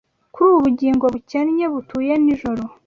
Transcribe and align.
Kuri 0.33 0.49
Ubugingo 0.57 1.05
bukennye 1.13 1.65
butuye 1.73 2.13
nijoro 2.23 2.63